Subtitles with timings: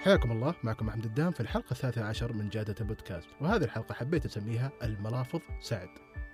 [0.00, 4.24] حياكم الله معكم محمد الدام في الحلقة الثالثة عشر من جادة البودكاست وهذه الحلقة حبيت
[4.24, 5.88] أسميها الملافظ سعد.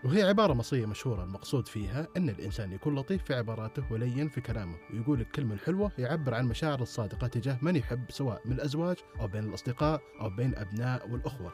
[0.04, 4.76] وهي عبارة مصرية مشهورة المقصود فيها أن الإنسان يكون لطيف في عباراته ولين في كلامه.
[4.92, 9.44] ويقول الكلمة الحلوة يعبر عن مشاعر الصادقة تجاه من يحب سواء من الأزواج أو بين
[9.44, 11.52] الأصدقاء أو بين أبناء والأخوة.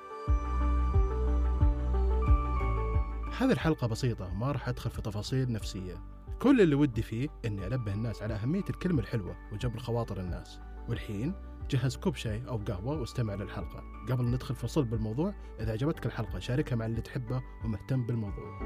[3.39, 5.95] هذه الحلقة بسيطة ما راح أدخل في تفاصيل نفسية.
[6.41, 10.61] كل اللي ودي فيه أني أنبه الناس على أهمية الكلمة الحلوة وجبر خواطر الناس.
[10.89, 11.35] والحين
[11.71, 13.85] جهز كوب شاي أو قهوة واستمع للحلقة.
[14.11, 18.59] قبل ندخل في صلب الموضوع إذا عجبتك الحلقة شاركها مع اللي تحبه ومهتم بالموضوع.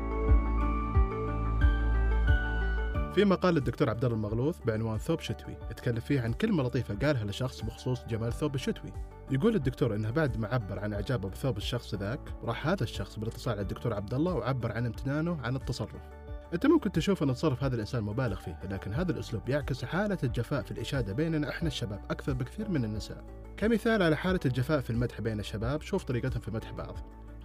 [3.14, 7.24] في مقال الدكتور عبد الله المغلوث بعنوان ثوب شتوي يتكلم فيه عن كلمة لطيفة قالها
[7.24, 8.92] لشخص بخصوص جمال ثوب الشتوي.
[9.30, 13.54] يقول الدكتور إنه بعد ما عبر عن إعجابه بثوب الشخص ذاك راح هذا الشخص بالإتصال
[13.54, 16.02] على الدكتور عبد الله وعبر عن امتنانه عن التصرف.
[16.54, 20.62] أنت ممكن تشوف أن تصرف هذا الإنسان مبالغ فيه لكن هذا الأسلوب يعكس حالة الجفاء
[20.62, 23.24] في الإشادة بيننا إحنا الشباب أكثر بكثير من النساء.
[23.56, 26.96] كمثال على حالة الجفاء في المدح بين الشباب شوف طريقتهم في مدح بعض.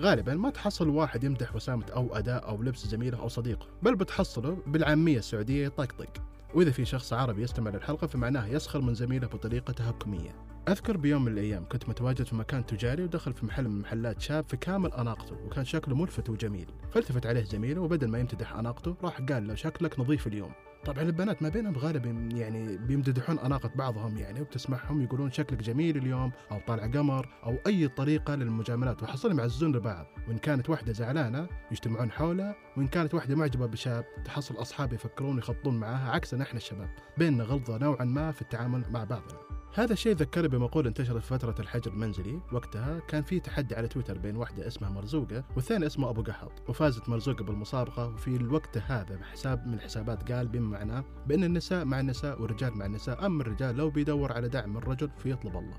[0.01, 4.57] غالبا ما تحصل واحد يمدح وسامة أو أداء أو لبس زميله أو صديقه بل بتحصله
[4.67, 10.35] بالعامية السعودية يطقطق وإذا في شخص عربي يستمع للحلقة فمعناه يسخر من زميله بطريقة تهكمية.
[10.69, 14.45] أذكر بيوم من الأيام كنت متواجد في مكان تجاري ودخل في محل من محلات شاب
[14.49, 16.67] في كامل أناقته وكان شكله ملفت وجميل.
[16.91, 20.51] فالتفت عليه زميله وبدل ما يمتدح أناقته راح قال له شكلك نظيف اليوم.
[20.85, 26.31] طبعا البنات ما بينهم غالبا يعني بيمتدحون أناقة بعضهم يعني وبتسمعهم يقولون شكلك جميل اليوم
[26.51, 32.11] أو طالع قمر أو أي طريقة للمجاملات وحصلهم يعزون لبعض وإن كانت واحدة زعلانة يجتمعون
[32.11, 36.89] حولها وإن كانت واحدة معجبة بشاب تحصل أصحاب يفكرون يخطون معاها عكسنا إحنا الشباب.
[37.17, 39.39] بيننا غلظة نوعا ما في التعامل مع بعضنا.
[39.73, 42.39] هذا الشيء ذكرني بمقولة انتشرت في فترة الحجر المنزلي.
[42.51, 46.51] وقتها كان في تحدي على تويتر بين واحدة اسمها مرزوقة والثاني اسمه أبو قحط.
[46.69, 51.99] وفازت مرزوقة بالمسابقة وفي الوقت هذا بحساب من حسابات قال بما معناه بأن النساء مع
[51.99, 55.77] النساء والرجال مع النساء أما الرجال لو بيدور على دعم من رجل فيطلب الله.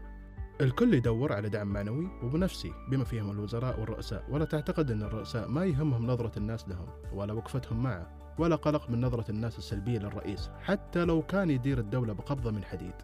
[0.60, 4.24] الكل يدور على دعم معنوي وبنفسي بما فيهم الوزراء والرؤساء.
[4.30, 9.00] ولا تعتقد أن الرؤساء ما يهمهم نظرة الناس لهم ولا وقفتهم معه ولا قلق من
[9.00, 12.94] نظرة الناس السلبية للرئيس حتى لو كان يدير الدولة بقبضة من حديد.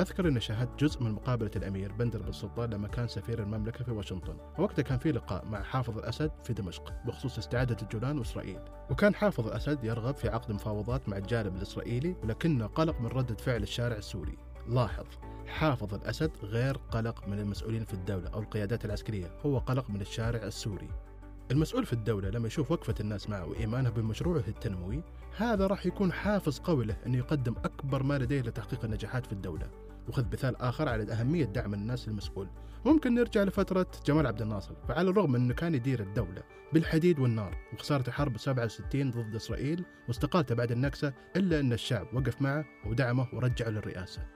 [0.00, 3.90] أذكر أني شاهدت جزء من مقابلة الأمير بندر بن سلطان لما كان سفير المملكة في
[3.90, 4.36] واشنطن.
[4.58, 8.60] ووقتها كان في لقاء مع حافظ الأسد في دمشق بخصوص استعادة الجولان وإسرائيل.
[8.90, 13.62] وكان حافظ الأسد يرغب في عقد مفاوضات مع الجانب الإسرائيلي ولكنه قلق من ردة فعل
[13.62, 14.38] الشارع السوري.
[14.68, 15.06] لاحظ
[15.46, 20.42] حافظ الأسد غير قلق من المسؤولين في الدولة أو القيادات العسكرية هو قلق من الشارع
[20.42, 20.88] السوري.
[21.50, 25.02] المسؤول في الدولة لما يشوف وقفة الناس معه وإيمانه بمشروعه التنموي
[25.36, 29.70] هذا راح يكون حافز قوي له أنه يقدم أكبر ما لديه لتحقيق النجاحات في الدولة.
[30.08, 32.48] وخذ مثال آخر على أهمية دعم الناس للمسؤول
[32.84, 38.10] ممكن نرجع لفترة جمال عبد الناصر فعلى الرغم أنه كان يدير الدولة بالحديد والنار وخسارة
[38.10, 44.26] حرب 67 ضد إسرائيل واستقالته بعد النكسة إلا أن الشعب وقف معه ودعمه ورجعه للرئاسة.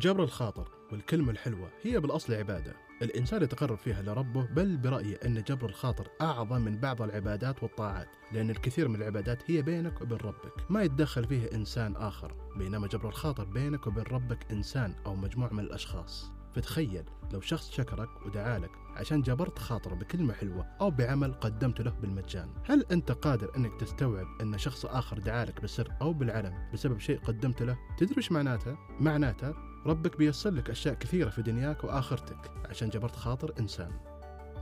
[0.00, 2.89] جبر الخاطر والكلمة الحلوة هي بالأصل عبادة.
[3.02, 8.50] الإنسان يتقرب فيها لربه بل برأيي أن جبر الخاطر أعظم من بعض العبادات والطاعات لأن
[8.50, 10.70] الكثير من العبادات هي بينك وبين ربك.
[10.70, 15.60] ما يتدخل فيها إنسان آخر بينما جبر الخاطر بينك وبين ربك إنسان أو مجموعة من
[15.60, 16.32] الأشخاص.
[16.54, 22.48] فتخيل لو شخص شكرك ودعالك عشان جبرت خاطره بكلمة حلوة أو بعمل قدمت له بالمجان
[22.64, 27.62] هل أنت قادر أنك تستوعب أن شخص آخر دعالك بالسر أو بالعلن بسبب شيء قدمت
[27.62, 33.52] له؟ تدري معناته؟ معناته ربك بيسر لك أشياء كثيرة في دنياك وآخرتك عشان جبرت خاطر
[33.60, 33.90] إنسان.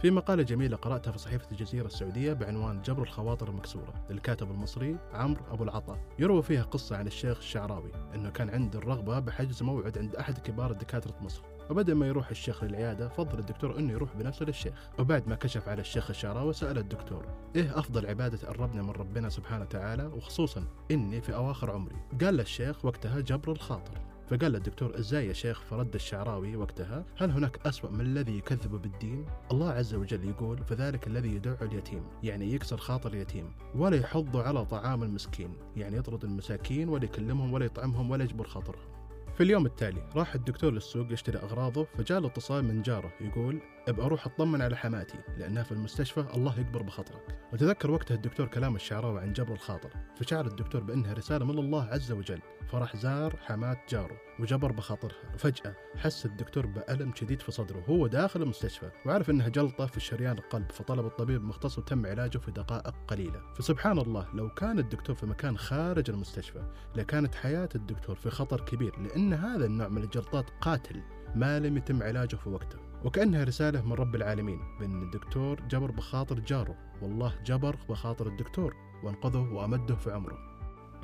[0.02, 5.42] في مقالة جميلة قرأتها في صحيفة الجزيرة السعودية بعنوان جبر الخواطر المكسورة للكاتب المصري عمرو
[5.50, 5.98] أبو العطا.
[6.18, 10.72] يروى فيها قصة عن الشيخ الشعراوي أنه كان عنده الرغبة بحجز موعد عند أحد كبار
[10.72, 11.42] دكاترة مصر.
[11.70, 14.90] وبدل ما يروح الشيخ للعيادة فضل الدكتور أنه يروح بنفسه للشيخ.
[14.98, 19.62] وبعد ما كشف على الشيخ الشعراوي سأل الدكتور إيه أفضل عبادة تقربنا من ربنا سبحانه
[19.62, 21.96] وتعالى؟ وخصوصا إني في أواخر عمري.
[22.24, 24.07] قال للشيخ وقتها جبر الخاطر.
[24.30, 29.26] فقال الدكتور إزاي يا شيخ فرد الشعراوي وقتها؟ هل هناك أسوأ من الذي يكذب بالدين؟
[29.52, 34.64] الله عز وجل يقول فذلك الذي يدع اليتيم يعني يكسر خاطر اليتيم ولا يحض على
[34.64, 38.88] طعام المسكين يعني يطرد المساكين ولا يكلمهم ولا يطعمهم ولا يجبر خاطرهم
[39.36, 44.02] في اليوم التالي راح الدكتور للسوق يشتري أغراضه فجاء له اتصال من جاره يقول ابى
[44.02, 49.20] أروح أطمن على حماتي لأنها في المستشفى الله يكبر بخاطرك وتذكر وقتها الدكتور كلام الشعراوي
[49.20, 49.90] عن جبر الخاطر.
[50.16, 52.40] فشعر الدكتور بأنها رسالة من الله عز وجل.
[52.68, 55.34] فراح زار حمات جاره وجبر بخاطرها.
[55.34, 60.38] وفجأة حس الدكتور بألم شديد في صدره وهو داخل المستشفى وعرف إنها جلطة في شريان
[60.38, 60.72] القلب.
[60.72, 63.40] فطلب الطبيب مختص وتم علاجه في دقائق قليلة.
[63.54, 66.62] فسبحان الله لو كان الدكتور في مكان خارج المستشفى
[66.96, 71.02] لكانت حياة الدكتور في خطر كبير لأن هذا النوع من الجلطات قاتل
[71.34, 72.87] ما لم يتم علاجه في وقته.
[73.04, 76.76] وكأنها رسالة من رب العالمين بأن الدكتور جبر بخاطر جاره.
[77.02, 78.74] والله جبر بخاطر الدكتور
[79.04, 80.38] وأنقذه وأمده في عمره.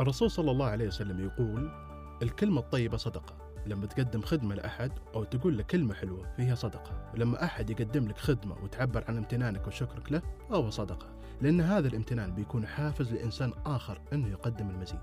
[0.00, 1.70] الرسول صلى الله عليه وسلم يقول
[2.23, 3.37] الكلمة الطيبة صدقة.
[3.67, 7.11] لما تقدم خدمة لأحد أو تقول له كلمة حلوة فهي صدقة.
[7.14, 11.06] ولما أحد يقدم لك خدمة وتعبر عن امتنانك وشكرك له فهو صدقة.
[11.41, 15.00] لأن هذا الامتنان بيكون حافز لإنسان آخر أنه يقدم المزيد.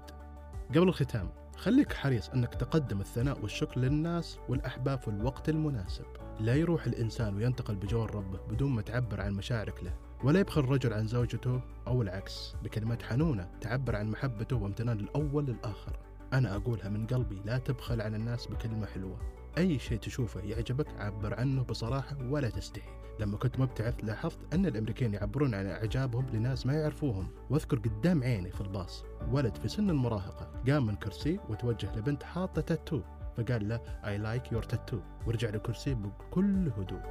[0.70, 6.06] قبل الختام خليك حريص أنك تقدم الثناء والشكر للناس والأحباب في الوقت المناسب.
[6.42, 9.94] لا يروح الإنسان وينتقل بجوار ربه بدون ما تعبر عن مشاعرك له
[10.24, 16.00] ولا يبخل الرجل عن زوجته أو العكس بكلمات حنونة تعبر عن محبته وامتنان الأول للآخر.
[16.34, 19.18] أنا أقولها من قلبي لا تبخل على الناس بكلمة حلوة.
[19.58, 22.90] أي شيء تشوفه يعجبك عبر عنه بصراحة ولا تستحي
[23.20, 27.28] لما كنت مبتعث لاحظت أن الأمريكين يعبرون عن إعجابهم لناس ما يعرفوهم.
[27.50, 32.62] وأذكر قدام عيني في الباص ولد في سن المراهقة قام من كرسي وتوجه لبنت حاطة
[32.62, 33.02] تاتو
[33.38, 35.28] فقال له I like your tattoo.
[35.28, 37.02] ورجع لكرسي بكل هدوء.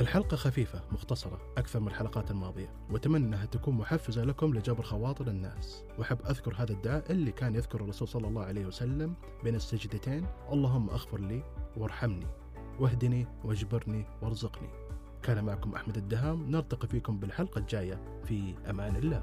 [0.00, 5.84] الحلقة خفيفة مختصرة أكثر من الحلقات الماضية وأتمنى أنها تكون محفزة لكم لجبر خواطر الناس.
[5.98, 9.14] وأحب أذكر هذا الدعاء اللي كان يذكر الرسول صلى الله عليه وسلم
[9.44, 11.42] بين السجدتين اللهم أغفر لي
[11.76, 12.26] وارحمني
[12.78, 14.68] واهدني واجبرني وارزقني.
[15.22, 18.00] كان معكم أحمد الدهام نلتقي فيكم بالحلقة الجاية.
[18.24, 19.22] في أمان الله.